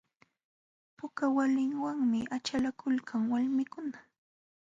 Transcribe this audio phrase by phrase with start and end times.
[0.97, 3.99] Puka waliwanmi achalakulkan walmikuna.